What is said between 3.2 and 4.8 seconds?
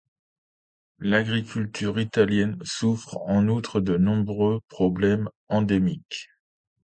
en outre de nombreux